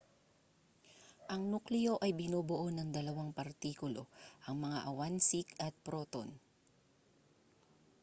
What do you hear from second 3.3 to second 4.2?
partikulo